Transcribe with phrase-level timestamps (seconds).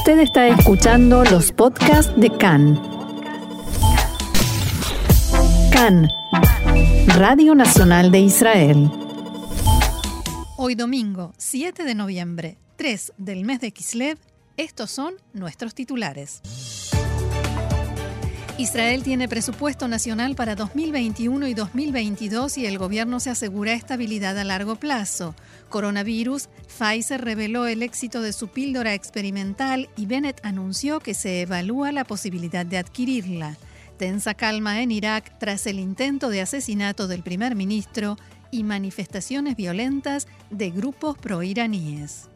[0.00, 2.80] Usted está escuchando los podcasts de CAN.
[5.70, 6.08] CAN,
[7.18, 8.90] Radio Nacional de Israel.
[10.56, 14.16] Hoy domingo, 7 de noviembre, 3 del mes de Kislev,
[14.56, 16.40] estos son nuestros titulares.
[18.60, 24.44] Israel tiene presupuesto nacional para 2021 y 2022 y el gobierno se asegura estabilidad a
[24.44, 25.34] largo plazo.
[25.70, 31.90] Coronavirus, Pfizer reveló el éxito de su píldora experimental y Bennett anunció que se evalúa
[31.90, 33.56] la posibilidad de adquirirla.
[33.96, 38.18] Tensa calma en Irak tras el intento de asesinato del primer ministro
[38.50, 42.29] y manifestaciones violentas de grupos proiraníes.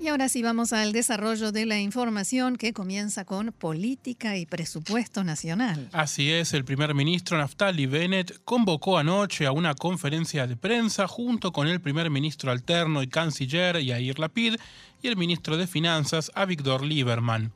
[0.00, 5.24] Y ahora sí vamos al desarrollo de la información que comienza con política y presupuesto
[5.24, 5.90] nacional.
[5.92, 11.52] Así es, el primer ministro Naftali Bennett convocó anoche a una conferencia de prensa junto
[11.52, 14.54] con el primer ministro alterno y canciller Yair Lapid
[15.02, 17.52] y el ministro de Finanzas Avigdor Lieberman.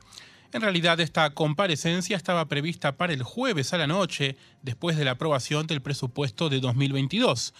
[0.53, 5.11] En realidad esta comparecencia estaba prevista para el jueves a la noche, después de la
[5.11, 7.55] aprobación del presupuesto de 2022.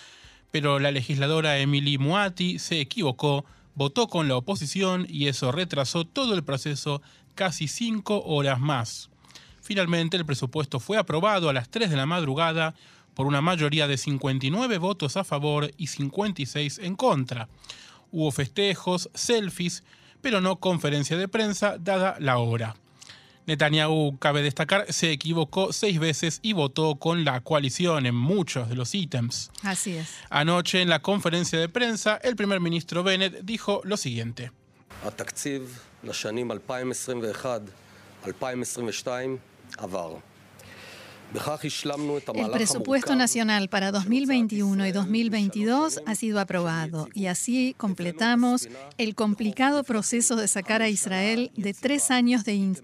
[0.52, 3.46] Pero la legisladora Emily Muati se equivocó
[3.76, 7.02] votó con la oposición y eso retrasó todo el proceso
[7.36, 9.10] casi cinco horas más.
[9.62, 12.76] Finalmente el presupuesto fue aprobado a las 3 de la madrugada
[13.14, 17.48] por una mayoría de 59 votos a favor y 56 en contra.
[18.12, 19.84] Hubo festejos, selfies,
[20.22, 22.76] pero no conferencia de prensa dada la hora.
[23.48, 28.76] Netanyahu, cabe destacar, se equivocó seis veces y votó con la coalición en muchos de
[28.76, 29.52] los ítems.
[29.62, 30.10] Así es.
[30.30, 34.52] Anoche en la conferencia de prensa, el primer ministro Bennett dijo lo siguiente.
[39.86, 40.35] El
[42.52, 50.36] presupuesto nacional para 2021 y 2022 ha sido aprobado y así completamos el complicado proceso
[50.36, 52.76] de sacar a Israel de tres años de,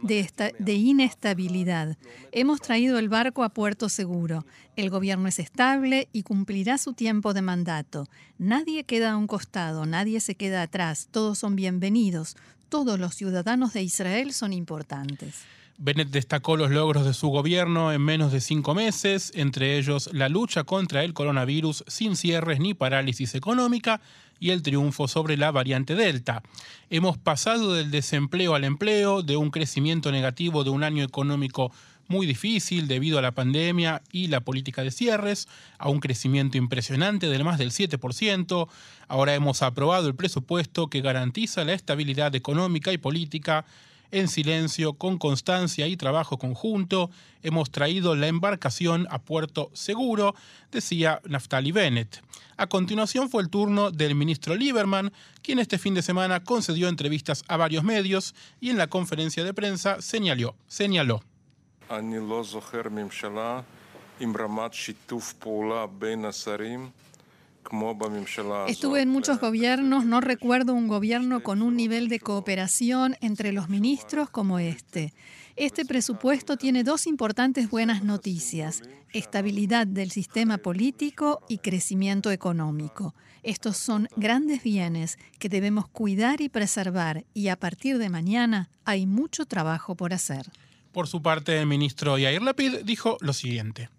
[0.60, 1.98] de, inestabilidad.
[2.32, 4.46] Hemos traído el barco a puerto seguro.
[4.76, 8.08] El gobierno es estable y cumplirá su tiempo de mandato.
[8.38, 12.36] Nadie queda a un costado, nadie se queda atrás, todos son bienvenidos.
[12.70, 15.44] Todos los ciudadanos de Israel son importantes.
[15.78, 20.30] Bennett destacó los logros de su gobierno en menos de cinco meses, entre ellos la
[20.30, 24.02] lucha contra el coronavirus sin cierres ni parálisis económica
[24.40, 26.44] y el triunfo sobre la variante Delta.
[26.90, 31.72] Hemos pasado del desempleo al empleo, de un crecimiento negativo de un año económico
[32.08, 37.28] muy difícil debido a la pandemia y la política de cierres, a un crecimiento impresionante
[37.28, 38.68] del más del 7%.
[39.08, 43.66] Ahora hemos aprobado el presupuesto que garantiza la estabilidad económica y política
[44.12, 47.10] en silencio, con constancia y trabajo conjunto,
[47.42, 50.36] hemos traído la embarcación a puerto seguro,
[50.72, 52.22] decía Naftali Bennett.
[52.58, 55.12] A continuación fue el turno del ministro Lieberman,
[55.42, 59.54] quien este fin de semana concedió entrevistas a varios medios y en la conferencia de
[59.54, 61.22] prensa señaló, señaló.
[68.68, 73.70] Estuve en muchos gobiernos, no recuerdo un gobierno con un nivel de cooperación entre los
[73.70, 75.14] ministros como este.
[75.56, 78.82] Este presupuesto tiene dos importantes buenas noticias,
[79.14, 83.14] estabilidad del sistema político y crecimiento económico.
[83.44, 89.06] Estos son grandes bienes que debemos cuidar y preservar y a partir de mañana hay
[89.06, 90.46] mucho trabajo por hacer.
[90.92, 93.90] Por su parte, el ministro Yair Lapid dijo lo siguiente.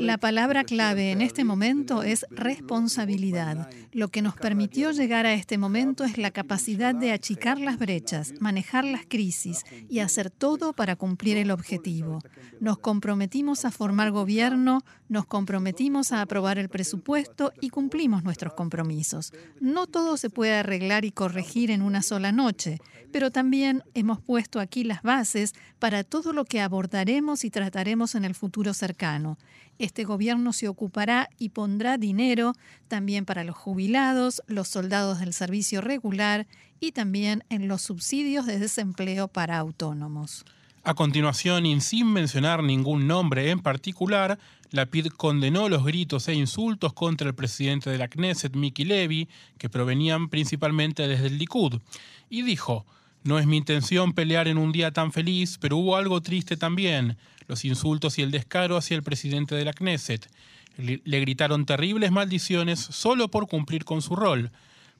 [0.00, 3.68] La palabra clave en este momento es responsabilidad.
[3.92, 8.32] Lo que nos permitió llegar a este momento es la capacidad de achicar las brechas,
[8.40, 12.20] manejar las crisis y hacer todo para cumplir el objetivo.
[12.60, 19.32] Nos comprometimos a formar gobierno, nos comprometimos a aprobar el presupuesto y cumplimos nuestros compromisos.
[19.60, 22.78] No todo se puede arreglar y corregir en una sola noche,
[23.12, 28.24] pero también hemos puesto aquí las bases para todo lo que abordaremos y trataremos en
[28.24, 29.38] el futuro cercano.
[29.78, 32.54] Este gobierno se ocupará y pondrá dinero
[32.88, 36.46] también para los jubilados, los soldados del servicio regular
[36.80, 40.44] y también en los subsidios de desempleo para autónomos.
[40.84, 44.40] A continuación, y sin mencionar ningún nombre en particular,
[44.72, 49.28] la PID condenó los gritos e insultos contra el presidente de la Knesset, Miki Levy,
[49.58, 51.80] que provenían principalmente desde el Likud,
[52.28, 52.84] y dijo,
[53.24, 57.16] no es mi intención pelear en un día tan feliz, pero hubo algo triste también,
[57.46, 60.28] los insultos y el descaro hacia el presidente de la Knesset.
[60.76, 64.50] Le gritaron terribles maldiciones solo por cumplir con su rol,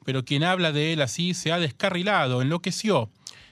[0.05, 3.09] pero quien habla de él así se ha descarrilado, enloqueció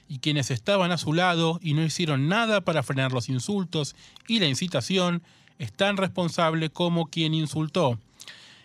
[0.08, 3.96] y quienes estaban a su lado y no hicieron nada para frenar los insultos
[4.28, 5.22] y la incitación
[5.58, 7.98] es tan responsable como quien insultó.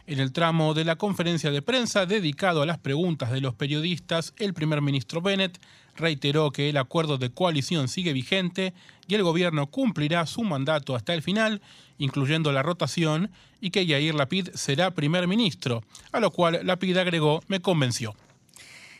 [0.07, 4.33] En el tramo de la conferencia de prensa dedicado a las preguntas de los periodistas,
[4.37, 5.59] el primer ministro Bennett
[5.97, 8.73] reiteró que el acuerdo de coalición sigue vigente
[9.07, 11.61] y el gobierno cumplirá su mandato hasta el final,
[11.97, 17.41] incluyendo la rotación, y que Yair Lapid será primer ministro, a lo cual Lapid agregó
[17.47, 18.15] me convenció.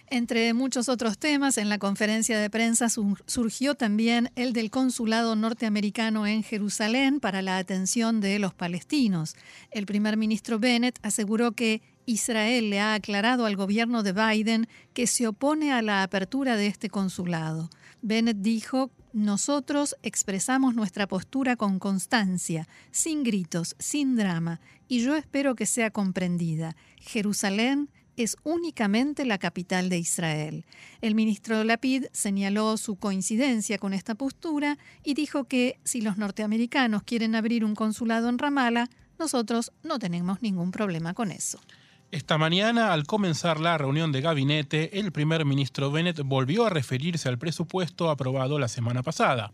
[0.10, 6.26] Entre muchos otros temas, en la conferencia de prensa surgió también el del consulado norteamericano
[6.26, 9.36] en Jerusalén para la atención de los palestinos.
[9.70, 15.08] El primer ministro Bennett aseguró que Israel le ha aclarado al gobierno de Biden que
[15.08, 17.70] se opone a la apertura de este consulado.
[18.02, 25.56] Bennett dijo, nosotros expresamos nuestra postura con constancia, sin gritos, sin drama, y yo espero
[25.56, 26.78] que sea comprendida.
[26.98, 30.66] Jerusalén es únicamente la capital de Israel.
[31.02, 37.04] El ministro Lapid señaló su coincidencia con esta postura y dijo que si los norteamericanos
[37.04, 38.88] quieren abrir un consulado en Ramallah,
[39.20, 41.60] nosotros no tenemos ningún problema con eso.
[42.10, 47.28] Esta mañana, al comenzar la reunión de gabinete, el primer ministro Bennett volvió a referirse
[47.28, 49.52] al presupuesto aprobado la semana pasada.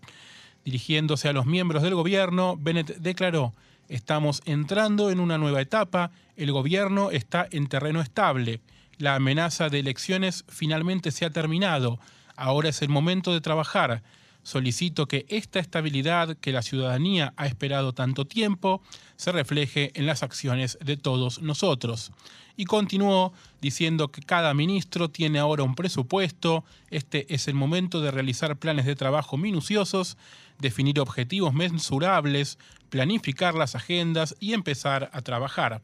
[0.64, 3.54] Dirigiéndose a los miembros del gobierno, Bennett declaró
[3.90, 8.62] Estamos entrando en una nueva etapa, el gobierno está en terreno estable,
[9.00, 12.00] la amenaza de elecciones finalmente se ha terminado,
[12.36, 14.04] ahora es el momento de trabajar.
[14.44, 18.82] Solicito que esta estabilidad que la ciudadanía ha esperado tanto tiempo
[19.16, 22.12] se refleje en las acciones de todos nosotros.
[22.58, 28.12] Y continuó diciendo que cada ministro tiene ahora un presupuesto, este es el momento de
[28.12, 30.18] realizar planes de trabajo minuciosos,
[30.60, 32.60] definir objetivos mensurables,
[32.90, 35.82] planificar las agendas y empezar a trabajar.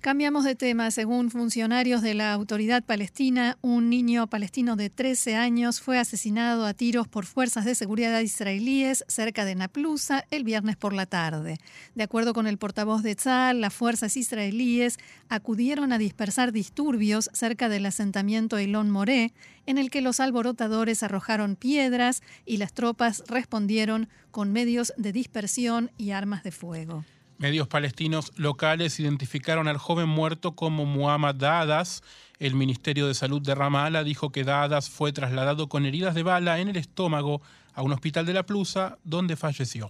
[0.00, 0.90] Cambiamos de tema.
[0.90, 6.72] Según funcionarios de la autoridad palestina, un niño palestino de 13 años fue asesinado a
[6.72, 11.58] tiros por fuerzas de seguridad israelíes cerca de Naplusa el viernes por la tarde.
[11.94, 14.98] De acuerdo con el portavoz de Tzal, las fuerzas israelíes
[15.28, 19.34] acudieron a dispersar disturbios cerca del asentamiento Elon Moré,
[19.66, 25.90] en el que los alborotadores arrojaron piedras y las tropas respondieron con medios de dispersión
[25.98, 27.04] y armas de fuego.
[27.40, 32.02] Medios palestinos locales identificaron al joven muerto como Muhammad Dadas.
[32.38, 36.60] El Ministerio de Salud de Ramallah dijo que Dadas fue trasladado con heridas de bala
[36.60, 37.40] en el estómago
[37.72, 39.88] a un hospital de la Plusa, donde falleció.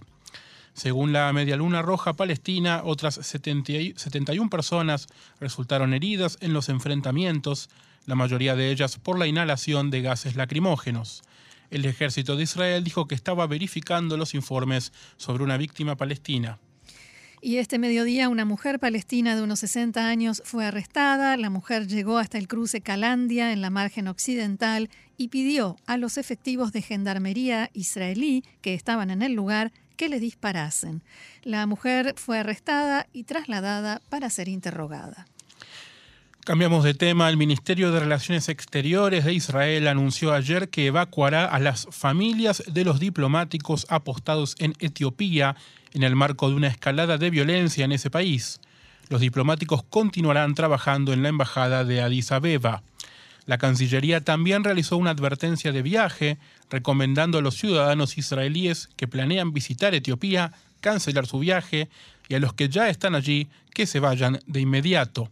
[0.73, 5.07] Según la Media Luna Roja Palestina, otras 71 personas
[5.41, 7.69] resultaron heridas en los enfrentamientos,
[8.05, 11.23] la mayoría de ellas por la inhalación de gases lacrimógenos.
[11.69, 16.57] El ejército de Israel dijo que estaba verificando los informes sobre una víctima palestina.
[17.43, 21.35] Y este mediodía una mujer palestina de unos 60 años fue arrestada.
[21.37, 26.19] La mujer llegó hasta el cruce Calandia en la margen occidental y pidió a los
[26.19, 31.01] efectivos de gendarmería israelí que estaban en el lugar que le disparasen.
[31.41, 35.25] La mujer fue arrestada y trasladada para ser interrogada.
[36.45, 37.27] Cambiamos de tema.
[37.27, 42.83] El Ministerio de Relaciones Exteriores de Israel anunció ayer que evacuará a las familias de
[42.83, 45.55] los diplomáticos apostados en Etiopía
[45.93, 48.59] en el marco de una escalada de violencia en ese país.
[49.09, 52.83] Los diplomáticos continuarán trabajando en la embajada de Addis Abeba.
[53.45, 56.37] La Cancillería también realizó una advertencia de viaje
[56.69, 61.89] recomendando a los ciudadanos israelíes que planean visitar Etiopía cancelar su viaje
[62.27, 65.29] y a los que ya están allí que se vayan de inmediato.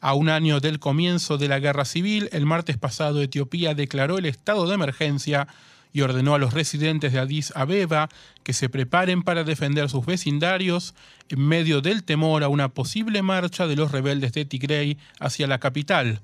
[0.00, 4.26] A un año del comienzo de la guerra civil, el martes pasado Etiopía declaró el
[4.26, 5.48] estado de emergencia
[5.96, 8.10] y ordenó a los residentes de Addis Abeba
[8.42, 10.94] que se preparen para defender sus vecindarios
[11.30, 15.58] en medio del temor a una posible marcha de los rebeldes de Tigray hacia la
[15.58, 16.20] capital.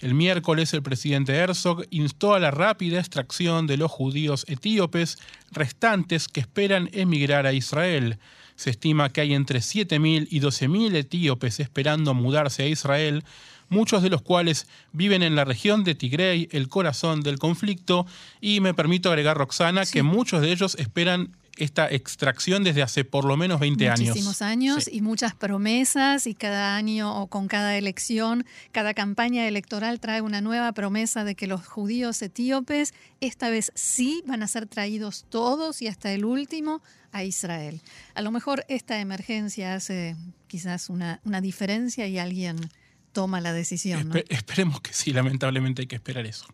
[0.00, 5.18] El miércoles el presidente Herzog instó a la rápida extracción de los judíos etíopes
[5.52, 8.18] restantes que esperan emigrar a Israel.
[8.56, 13.22] Se estima que hay entre 7.000 y 12.000 etíopes esperando mudarse a Israel,
[13.68, 18.06] muchos de los cuales viven en la región de Tigray, el corazón del conflicto,
[18.40, 23.24] y me permito agregar, Roxana, que muchos de ellos esperan esta extracción desde hace por
[23.24, 24.08] lo menos 20 años.
[24.08, 30.00] Muchísimos años y muchas promesas y cada año o con cada elección, cada campaña electoral
[30.00, 34.66] trae una nueva promesa de que los judíos etíopes esta vez sí van a ser
[34.66, 36.82] traídos todos y hasta el último
[37.12, 37.80] a Israel.
[38.14, 40.16] A lo mejor esta emergencia hace
[40.48, 42.56] quizás una, una diferencia y alguien
[43.16, 44.12] toma la decisión.
[44.28, 46.44] esperemos que sí, lamentablemente hay que esperar eso.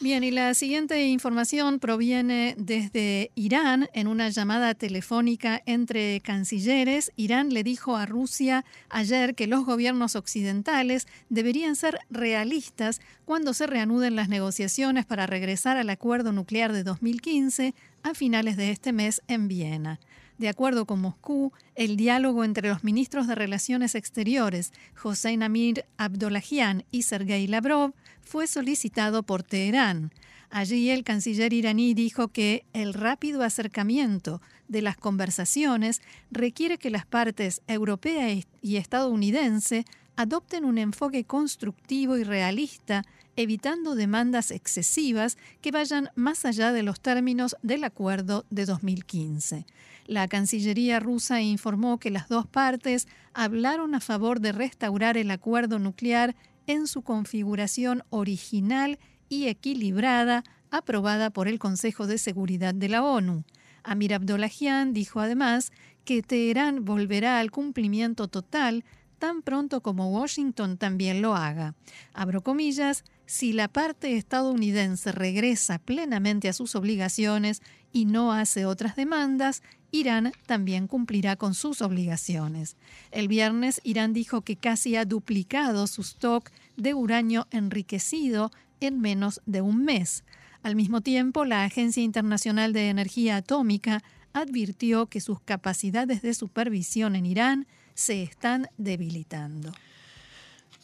[0.00, 3.88] Bien, y la siguiente información proviene desde Irán.
[3.92, 10.16] En una llamada telefónica entre cancilleres, Irán le dijo a Rusia ayer que los gobiernos
[10.16, 16.82] occidentales deberían ser realistas cuando se reanuden las negociaciones para regresar al acuerdo nuclear de
[16.82, 20.00] 2015 a finales de este mes en Viena.
[20.40, 24.72] De acuerdo con Moscú, el diálogo entre los ministros de Relaciones Exteriores,
[25.04, 27.92] Hossein Amir Abdollahian y Sergei Lavrov,
[28.22, 30.14] fue solicitado por Teherán.
[30.48, 37.04] Allí el canciller iraní dijo que el rápido acercamiento de las conversaciones requiere que las
[37.04, 39.84] partes europea y estadounidense
[40.16, 43.04] adopten un enfoque constructivo y realista,
[43.36, 49.66] evitando demandas excesivas que vayan más allá de los términos del acuerdo de 2015.
[50.10, 55.78] La Cancillería rusa informó que las dos partes hablaron a favor de restaurar el acuerdo
[55.78, 56.34] nuclear
[56.66, 58.98] en su configuración original
[59.28, 63.44] y equilibrada aprobada por el Consejo de Seguridad de la ONU.
[63.84, 65.70] Amir Abdollahian dijo además
[66.04, 68.84] que Teherán volverá al cumplimiento total
[69.20, 71.76] tan pronto como Washington también lo haga.
[72.14, 77.62] Abro comillas, si la parte estadounidense regresa plenamente a sus obligaciones
[77.92, 79.62] y no hace otras demandas,
[79.92, 82.76] Irán también cumplirá con sus obligaciones.
[83.10, 89.40] El viernes, Irán dijo que casi ha duplicado su stock de uranio enriquecido en menos
[89.46, 90.24] de un mes.
[90.62, 97.16] Al mismo tiempo, la Agencia Internacional de Energía Atómica advirtió que sus capacidades de supervisión
[97.16, 99.72] en Irán se están debilitando.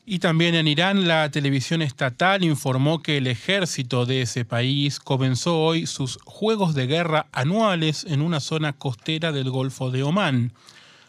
[0.08, 5.58] Y también en Irán, la televisión estatal informó que el ejército de ese país comenzó
[5.60, 10.52] hoy sus juegos de guerra anuales en una zona costera del Golfo de Omán.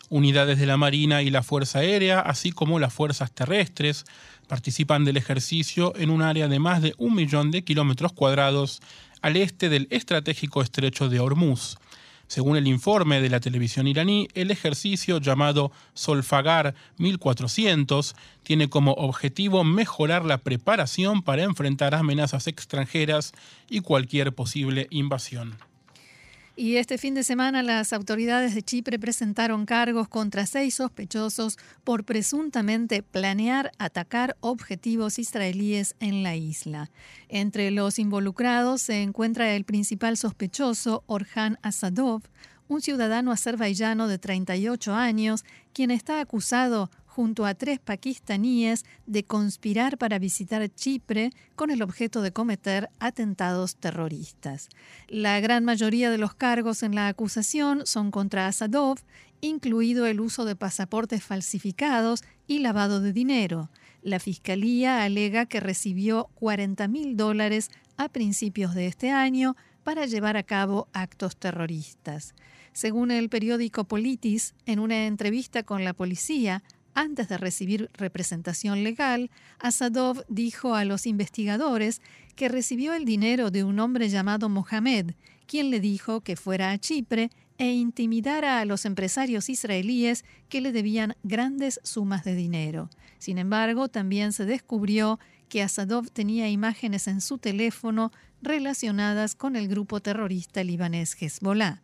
[0.09, 4.03] Unidades de la Marina y la Fuerza Aérea, así como las fuerzas terrestres,
[4.47, 8.81] participan del ejercicio en un área de más de un millón de kilómetros cuadrados
[9.21, 11.77] al este del estratégico estrecho de Hormuz.
[12.27, 19.63] Según el informe de la televisión iraní, el ejercicio llamado Solfagar 1400 tiene como objetivo
[19.63, 23.33] mejorar la preparación para enfrentar amenazas extranjeras
[23.69, 25.57] y cualquier posible invasión.
[26.59, 32.03] Y este fin de semana las autoridades de Chipre presentaron cargos contra seis sospechosos por
[32.03, 36.89] presuntamente planear atacar objetivos israelíes en la isla.
[37.29, 42.23] Entre los involucrados se encuentra el principal sospechoso, Orhan Asadov,
[42.67, 49.97] un ciudadano azerbaiyano de 38 años, quien está acusado junto a tres pakistaníes de conspirar
[49.97, 54.69] para visitar Chipre con el objeto de cometer atentados terroristas.
[55.07, 58.99] La gran mayoría de los cargos en la acusación son contra Asadov,
[59.41, 63.71] incluido el uso de pasaportes falsificados y lavado de dinero.
[64.03, 70.37] La fiscalía alega que recibió 40 mil dólares a principios de este año para llevar
[70.37, 72.35] a cabo actos terroristas.
[72.73, 76.61] Según el periódico Politis, en una entrevista con la policía,
[76.97, 82.01] antes de recibir representación legal, Asadov dijo a los investigadores
[82.35, 85.11] que recibió el dinero de un hombre llamado Mohamed,
[85.45, 90.71] quien le dijo que fuera a Chipre e intimidara a los empresarios israelíes que le
[90.71, 92.89] debían grandes sumas de dinero.
[93.19, 98.11] Sin embargo, también se descubrió que Asadov tenía imágenes en su teléfono
[98.41, 101.83] relacionadas con el grupo terrorista libanés Hezbollah.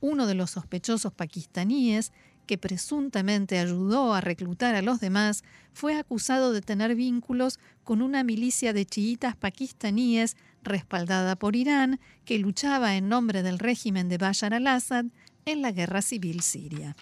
[0.00, 2.12] Uno de los sospechosos pakistaníes
[2.52, 5.42] que presuntamente ayudó a reclutar a los demás,
[5.72, 12.38] fue acusado de tener vínculos con una milicia de chiitas pakistaníes respaldada por Irán que
[12.38, 15.06] luchaba en nombre del régimen de Bashar al-Assad
[15.46, 16.94] en la guerra civil siria.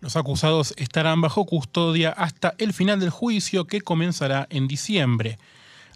[0.00, 5.36] Los acusados estarán bajo custodia hasta el final del juicio que comenzará en diciembre.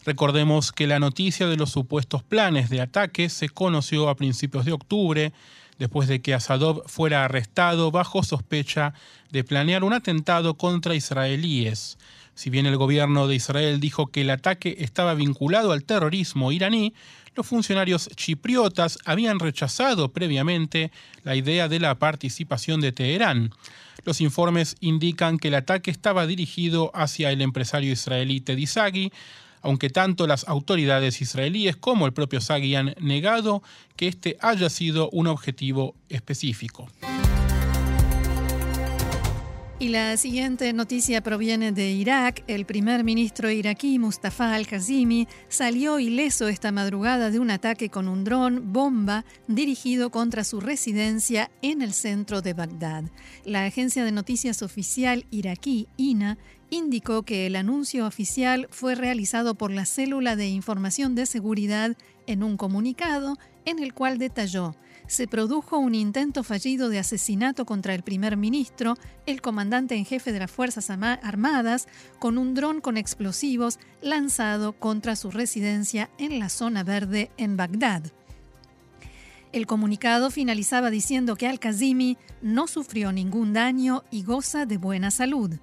[0.05, 4.73] Recordemos que la noticia de los supuestos planes de ataque se conoció a principios de
[4.73, 5.33] octubre
[5.79, 8.95] después de que Asadov fuera arrestado bajo sospecha
[9.31, 11.99] de planear un atentado contra israelíes.
[12.35, 16.95] Si bien el gobierno de Israel dijo que el ataque estaba vinculado al terrorismo iraní,
[17.35, 20.91] los funcionarios chipriotas habían rechazado previamente
[21.25, 23.51] la idea de la participación de Teherán.
[24.05, 28.67] Los informes indican que el ataque estaba dirigido hacia el empresario israelí Teddy
[29.69, 33.63] aunque tanto las autoridades israelíes como el propio Sagui han negado
[33.97, 36.89] que este haya sido un objetivo específico.
[39.81, 42.43] Y la siguiente noticia proviene de Irak.
[42.49, 48.25] El primer ministro iraquí Mustafa al-Kazimi salió ileso esta madrugada de un ataque con un
[48.25, 53.05] dron bomba dirigido contra su residencia en el centro de Bagdad.
[53.45, 56.39] La agencia de noticias oficial iraquí, INA,
[56.71, 61.97] indicó que el anuncio oficial fue realizado por la Célula de Información de Seguridad
[62.27, 64.75] en un comunicado en el cual detalló
[65.09, 68.95] se produjo un intento fallido de asesinato contra el primer ministro,
[69.27, 75.17] el comandante en jefe de las Fuerzas Armadas, con un dron con explosivos lanzado contra
[75.17, 78.03] su residencia en la zona verde en Bagdad.
[79.51, 85.59] El comunicado finalizaba diciendo que Al-Kazimi no sufrió ningún daño y goza de buena salud.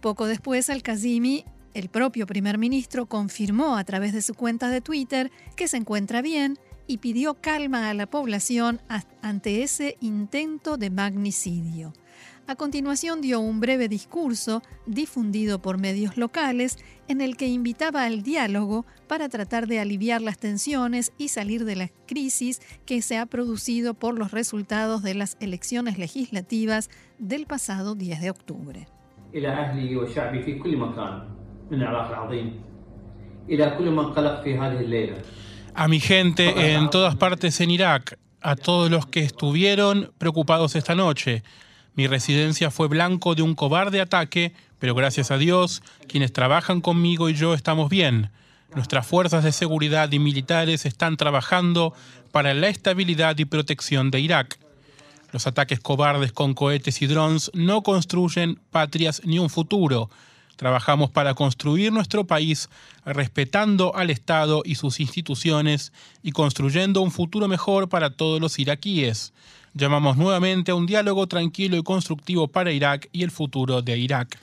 [0.00, 5.30] Poco después, Al-Kazimi, el propio primer ministro, confirmó a través de su cuenta de Twitter
[5.56, 8.80] que se encuentra bien y pidió calma a la población
[9.20, 11.92] ante ese intento de magnicidio.
[12.46, 18.22] A continuación dio un breve discurso difundido por medios locales en el que invitaba al
[18.22, 23.26] diálogo para tratar de aliviar las tensiones y salir de la crisis que se ha
[23.26, 26.88] producido por los resultados de las elecciones legislativas
[27.18, 28.88] del pasado 10 de octubre.
[35.74, 40.94] A mi gente en todas partes en Irak, a todos los que estuvieron preocupados esta
[40.94, 41.42] noche.
[41.94, 47.28] Mi residencia fue blanco de un cobarde ataque, pero gracias a Dios, quienes trabajan conmigo
[47.28, 48.30] y yo estamos bien.
[48.74, 51.92] Nuestras fuerzas de seguridad y militares están trabajando
[52.30, 54.58] para la estabilidad y protección de Irak.
[55.32, 60.10] Los ataques cobardes con cohetes y drones no construyen patrias ni un futuro.
[60.56, 62.68] Trabajamos para construir nuestro país
[63.06, 69.32] respetando al Estado y sus instituciones y construyendo un futuro mejor para todos los iraquíes.
[69.72, 74.36] Llamamos nuevamente a un diálogo tranquilo y constructivo para Irak y el futuro de Irak.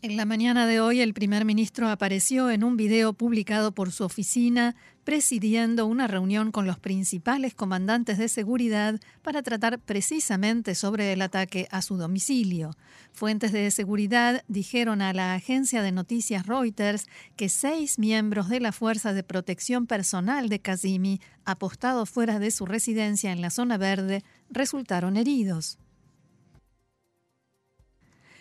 [0.00, 4.04] En la mañana de hoy, el primer ministro apareció en un video publicado por su
[4.04, 4.76] oficina
[5.08, 11.66] presidiendo una reunión con los principales comandantes de seguridad para tratar precisamente sobre el ataque
[11.70, 12.72] a su domicilio.
[13.14, 18.70] Fuentes de seguridad dijeron a la agencia de noticias Reuters que seis miembros de la
[18.70, 24.22] Fuerza de Protección Personal de Kazimi, apostados fuera de su residencia en la zona verde,
[24.50, 25.78] resultaron heridos.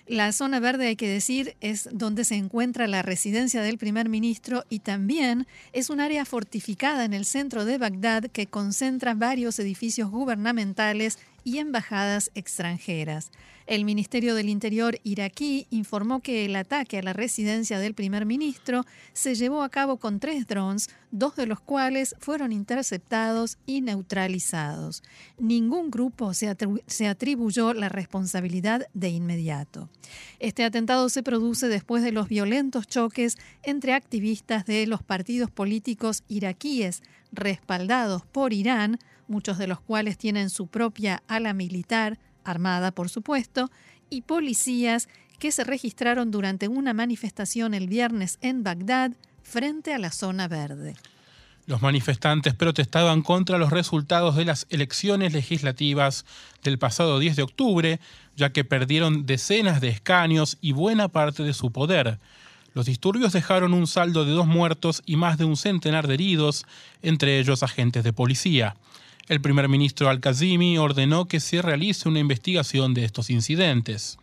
[0.07, 4.63] La zona verde, hay que decir, es donde se encuentra la residencia del primer ministro
[4.69, 10.09] y también es un área fortificada en el centro de Bagdad que concentra varios edificios
[10.09, 13.31] gubernamentales y embajadas extranjeras.
[13.67, 18.85] El Ministerio del Interior iraquí informó que el ataque a la residencia del primer ministro
[19.11, 25.03] se llevó a cabo con tres drones, dos de los cuales fueron interceptados y neutralizados.
[25.37, 26.47] Ningún grupo se,
[27.09, 29.89] atribuyó la responsabilidad de inmediato.
[30.39, 36.23] Este atentado se produce después de los violentos choques entre activistas de los partidos políticos
[36.29, 37.03] iraquíes
[37.33, 42.17] respaldados por Irán, muchos de los cuales tienen su propia ala militar,
[42.49, 43.69] armada por supuesto,
[44.09, 45.07] y policías
[45.39, 49.11] que se registraron durante una manifestación el viernes en Bagdad
[49.43, 50.95] frente a la zona verde.
[51.67, 56.25] Los manifestantes protestaban contra los resultados de las elecciones legislativas
[56.63, 57.99] del pasado 10 de octubre,
[58.37, 62.19] ya que perdieron decenas de escaños y buena parte de su poder.
[62.73, 66.65] Los disturbios dejaron un saldo de dos muertos y más de un centenar de heridos,
[67.01, 68.77] entre ellos agentes de policía.
[69.27, 74.17] El primer ministro Al-Kazimi ordenó que se realice una investigación de estos incidentes.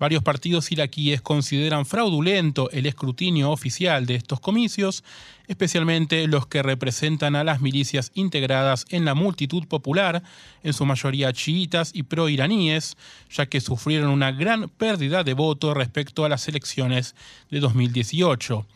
[0.00, 5.04] Varios partidos iraquíes consideran fraudulento el escrutinio oficial de estos comicios,
[5.46, 10.24] especialmente los que representan a las milicias integradas en la multitud popular,
[10.64, 12.96] en su mayoría chiitas y proiraníes,
[13.30, 17.14] ya que sufrieron una gran pérdida de voto respecto a las elecciones
[17.50, 18.66] de 2018.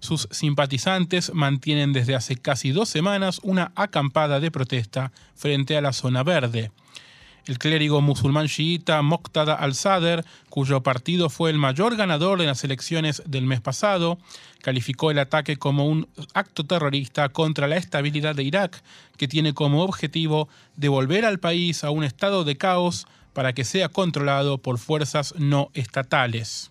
[0.00, 5.92] Sus simpatizantes mantienen desde hace casi dos semanas una acampada de protesta frente a la
[5.92, 6.70] zona verde.
[7.46, 13.22] El clérigo musulmán chiita Moqtada al-Sadr, cuyo partido fue el mayor ganador en las elecciones
[13.26, 14.18] del mes pasado,
[14.62, 18.82] calificó el ataque como un acto terrorista contra la estabilidad de Irak,
[19.16, 23.88] que tiene como objetivo devolver al país a un estado de caos para que sea
[23.88, 26.70] controlado por fuerzas no estatales.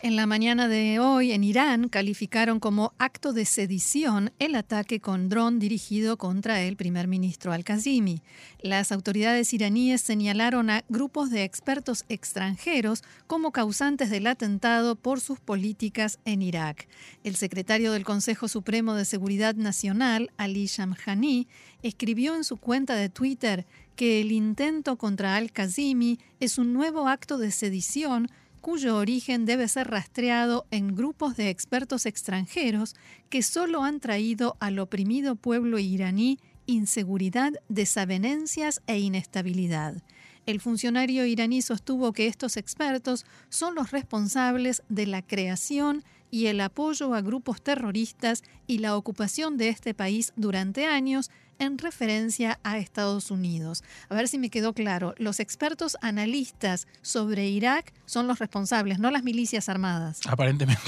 [0.00, 5.28] En la mañana de hoy, en Irán, calificaron como acto de sedición el ataque con
[5.28, 8.22] dron dirigido contra el primer ministro al-Kazimi.
[8.62, 15.40] Las autoridades iraníes señalaron a grupos de expertos extranjeros como causantes del atentado por sus
[15.40, 16.86] políticas en Irak.
[17.24, 21.48] El secretario del Consejo Supremo de Seguridad Nacional, Ali Shamkhani,
[21.82, 27.36] escribió en su cuenta de Twitter que el intento contra al-Kazimi es un nuevo acto
[27.36, 32.94] de sedición cuyo origen debe ser rastreado en grupos de expertos extranjeros
[33.30, 40.02] que solo han traído al oprimido pueblo iraní inseguridad, desavenencias e inestabilidad.
[40.44, 46.60] El funcionario iraní sostuvo que estos expertos son los responsables de la creación y el
[46.60, 52.78] apoyo a grupos terroristas y la ocupación de este país durante años en referencia a
[52.78, 53.82] Estados Unidos.
[54.08, 59.10] A ver si me quedó claro, los expertos analistas sobre Irak son los responsables, no
[59.10, 60.20] las milicias armadas.
[60.26, 60.82] Aparentemente.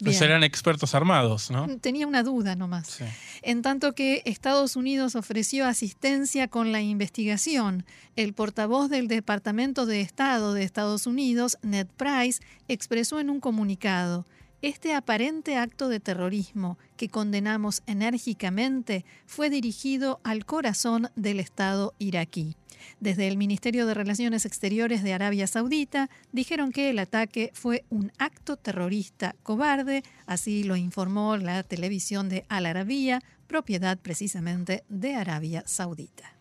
[0.02, 1.68] Pues eran expertos armados, ¿no?
[1.78, 2.98] Tenía una duda nomás.
[3.42, 7.84] En tanto que Estados Unidos ofreció asistencia con la investigación,
[8.16, 14.26] el portavoz del Departamento de Estado de Estados Unidos, Ned Price, expresó en un comunicado,
[14.64, 22.56] este aparente acto de terrorismo que condenamos enérgicamente fue dirigido al corazón del Estado iraquí.
[22.98, 28.10] Desde el Ministerio de Relaciones Exteriores de Arabia Saudita dijeron que el ataque fue un
[28.16, 35.62] acto terrorista cobarde, así lo informó la televisión de Al Arabiya, propiedad precisamente de Arabia
[35.66, 36.32] Saudita.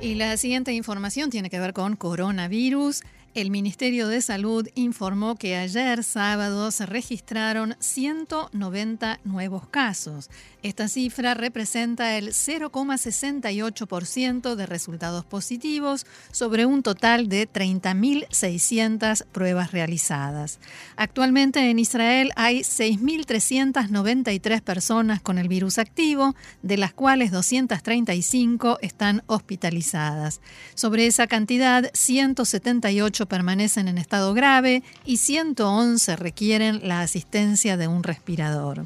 [0.00, 3.02] Y la siguiente información tiene que ver con coronavirus.
[3.34, 10.30] El Ministerio de Salud informó que ayer sábado se registraron 190 nuevos casos.
[10.62, 20.58] Esta cifra representa el 0,68% de resultados positivos sobre un total de 30.600 pruebas realizadas.
[20.96, 29.22] Actualmente en Israel hay 6.393 personas con el virus activo, de las cuales 235 están
[29.26, 30.40] hospitalizadas.
[30.74, 38.02] Sobre esa cantidad, 178 permanecen en estado grave y 111 requieren la asistencia de un
[38.02, 38.84] respirador.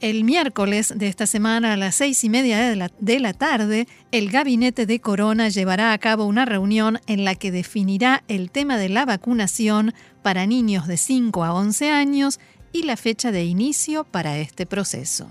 [0.00, 3.88] El miércoles de esta semana a las seis y media de la, de la, tarde,
[4.12, 8.76] el gabinete de Corona llevará a cabo una reunión en la que definirá el tema
[8.76, 12.38] de la vacunación para niños de 5 a 11 años
[12.72, 15.28] y la fecha de inicio para este proceso.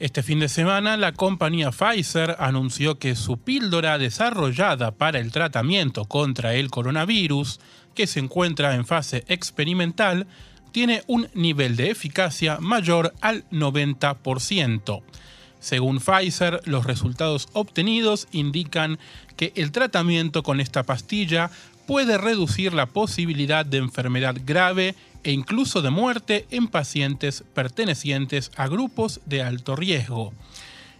[0.00, 6.04] Este fin de semana, la compañía Pfizer anunció que su píldora desarrollada para el tratamiento
[6.04, 7.58] contra el coronavirus,
[7.96, 10.28] que se encuentra en fase experimental,
[10.70, 15.02] tiene un nivel de eficacia mayor al 90%.
[15.58, 19.00] Según Pfizer, los resultados obtenidos indican
[19.36, 21.50] que el tratamiento con esta pastilla
[21.88, 28.68] puede reducir la posibilidad de enfermedad grave e incluso de muerte en pacientes pertenecientes a
[28.68, 30.32] grupos de alto riesgo.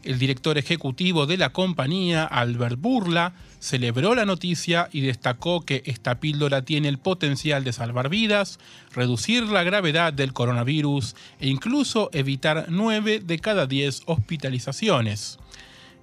[0.05, 6.21] El director ejecutivo de la compañía, Albert Burla, celebró la noticia y destacó que esta
[6.21, 8.61] píldora tiene el potencial de salvar vidas,
[8.93, 15.39] reducir la gravedad del coronavirus e incluso evitar 9 de cada 10 hospitalizaciones.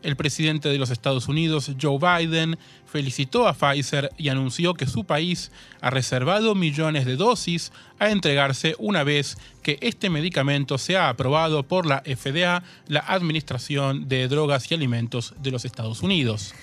[0.05, 5.03] El presidente de los Estados Unidos, Joe Biden, felicitó a Pfizer y anunció que su
[5.03, 11.63] país ha reservado millones de dosis a entregarse una vez que este medicamento sea aprobado
[11.63, 16.53] por la FDA, la Administración de Drogas y Alimentos de los Estados Unidos.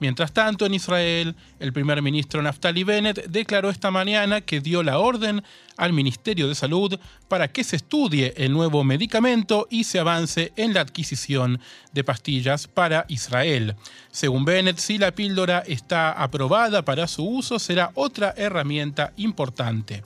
[0.00, 4.98] Mientras tanto, en Israel, el primer ministro Naftali Bennett declaró esta mañana que dio la
[4.98, 5.42] orden
[5.76, 10.72] al Ministerio de Salud para que se estudie el nuevo medicamento y se avance en
[10.72, 11.60] la adquisición
[11.92, 13.74] de pastillas para Israel.
[14.12, 20.04] Según Bennett, si la píldora está aprobada para su uso, será otra herramienta importante.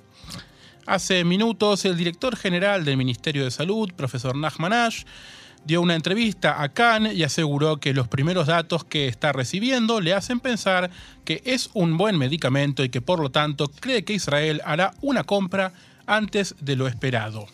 [0.87, 5.05] Hace minutos, el director general del Ministerio de Salud, profesor Nachman Ash,
[5.65, 10.13] dio una entrevista a Khan y aseguró que los primeros datos que está recibiendo le
[10.13, 10.91] hacen pensar
[11.25, 15.25] que es un buen medicamento y que por lo tanto cree que Israel hará una
[15.25, 15.73] compra
[16.07, 17.47] antes de lo esperado.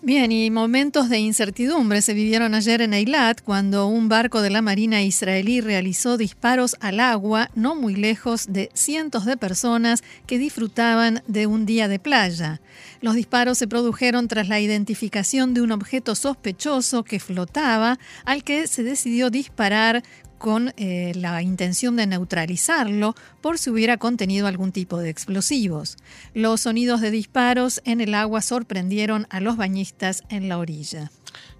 [0.00, 4.62] Bien, y momentos de incertidumbre se vivieron ayer en Eilat cuando un barco de la
[4.62, 11.24] Marina israelí realizó disparos al agua no muy lejos de cientos de personas que disfrutaban
[11.26, 12.60] de un día de playa.
[13.00, 18.68] Los disparos se produjeron tras la identificación de un objeto sospechoso que flotaba al que
[18.68, 20.04] se decidió disparar
[20.38, 25.96] con eh, la intención de neutralizarlo por si hubiera contenido algún tipo de explosivos.
[26.34, 31.10] Los sonidos de disparos en el agua sorprendieron a los bañistas en la orilla.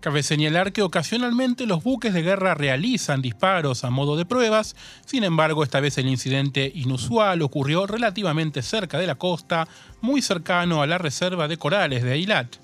[0.00, 5.24] Cabe señalar que ocasionalmente los buques de guerra realizan disparos a modo de pruebas, sin
[5.24, 9.66] embargo esta vez el incidente inusual ocurrió relativamente cerca de la costa,
[10.00, 12.56] muy cercano a la reserva de corales de Eilat.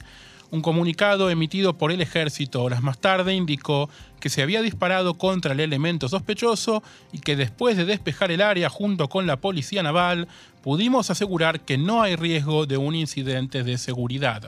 [0.55, 3.91] Un comunicado emitido por el ejército horas más tarde indicó
[4.21, 8.69] que se había disparado contra el elemento sospechoso y que después de despejar el área
[8.69, 10.29] junto con la policía naval,
[10.63, 14.47] pudimos asegurar que no hay riesgo de un incidente de seguridad.